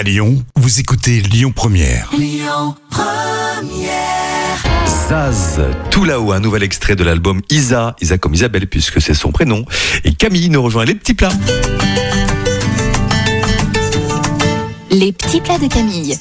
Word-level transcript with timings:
À 0.00 0.02
Lyon, 0.02 0.42
vous 0.56 0.80
écoutez 0.80 1.20
Lyon 1.20 1.52
Première. 1.54 2.10
Zaz, 4.86 5.60
tout 5.90 6.06
là-haut, 6.06 6.32
un 6.32 6.40
nouvel 6.40 6.62
extrait 6.62 6.96
de 6.96 7.04
l'album 7.04 7.42
Isa, 7.50 7.96
Isa 8.00 8.16
comme 8.16 8.32
Isabelle 8.32 8.66
puisque 8.66 9.02
c'est 9.02 9.12
son 9.12 9.30
prénom. 9.30 9.66
Et 10.04 10.14
Camille 10.14 10.48
nous 10.48 10.62
rejoint 10.62 10.86
les 10.86 10.94
petits 10.94 11.12
plats. 11.12 11.28
Les 14.90 15.12
petits 15.12 15.42
plats 15.42 15.58
de 15.58 15.66
Camille. 15.66 16.16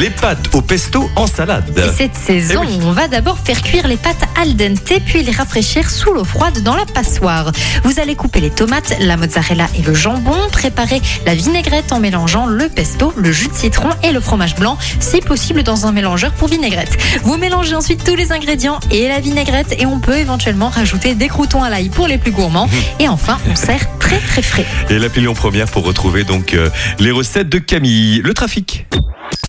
Les 0.00 0.10
pâtes 0.10 0.54
au 0.54 0.62
pesto 0.62 1.10
en 1.16 1.26
salade. 1.26 1.72
Et 1.76 1.96
cette 1.96 2.14
saison, 2.14 2.60
Eh 2.62 2.66
oui. 2.68 2.78
on 2.84 2.92
va 2.92 3.08
d'abord 3.08 3.36
faire 3.38 3.60
cuire 3.62 3.88
les 3.88 3.96
pâtes 3.96 4.22
al 4.40 4.54
dente 4.54 4.92
puis 5.04 5.22
les 5.24 5.32
rafraîchir 5.32 5.90
sous 5.90 6.12
l'eau 6.12 6.22
froide 6.24 6.62
dans 6.62 6.76
la 6.76 6.86
passoire. 6.86 7.50
Vous 7.82 7.98
allez 7.98 8.14
couper 8.14 8.40
les 8.40 8.50
tomates, 8.50 8.94
la 9.00 9.16
mozzarella 9.16 9.66
et 9.76 9.82
le 9.82 9.94
jambon, 9.94 10.36
préparer 10.52 11.00
la 11.26 11.34
vinaigrette 11.34 11.90
en 11.92 11.98
mélangeant 11.98 12.46
le 12.46 12.68
pesto, 12.68 13.12
le 13.16 13.32
jus 13.32 13.48
de 13.48 13.54
citron 13.54 13.88
et 14.04 14.12
le 14.12 14.20
fromage 14.20 14.54
blanc, 14.54 14.78
si 15.00 15.20
possible 15.20 15.64
dans 15.64 15.86
un 15.86 15.92
mélangeur 15.92 16.30
pour 16.32 16.46
vinaigrette. 16.46 16.96
Vous 17.24 17.36
mélangez 17.36 17.74
ensuite 17.74 18.04
tous 18.04 18.14
les 18.14 18.30
ingrédients 18.30 18.78
et 18.92 19.08
la 19.08 19.18
vinaigrette 19.18 19.74
et 19.80 19.86
on 19.86 19.98
peut 19.98 20.16
éventuellement 20.18 20.68
rajouter 20.68 21.16
des 21.16 21.26
croutons 21.28 21.64
à 21.64 21.70
l'ail 21.70 21.88
pour 21.88 22.06
les 22.06 22.18
plus 22.18 22.30
gourmands. 22.30 22.68
Et 23.00 23.08
enfin, 23.08 23.38
on 23.50 23.56
sert 23.56 23.80
très 23.98 24.18
très 24.18 24.42
frais. 24.42 24.66
Et 24.90 24.98
l'appli 24.98 25.22
Lyon 25.22 25.34
Première 25.34 25.66
pour 25.66 25.84
retrouver 25.84 26.22
donc 26.22 26.54
euh, 26.54 26.70
les 27.00 27.10
recettes 27.10 27.48
de 27.48 27.58
Camille. 27.58 28.20
Le 28.22 28.32
trafic. 28.32 28.86